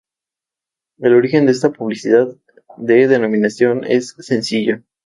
El 0.97 1.13
origen 1.13 1.45
de 1.45 1.51
esta 1.51 1.69
duplicidad 1.69 2.29
de 2.77 3.07
denominación 3.07 3.83
es 3.83 4.15
sencillo. 4.17 4.81